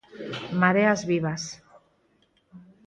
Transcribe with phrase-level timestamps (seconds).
[0.61, 1.43] Mareas vivas.